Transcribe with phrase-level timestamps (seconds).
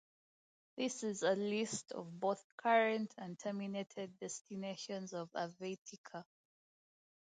[0.77, 6.23] This is a list of both current and terminated destinations of Aviateca.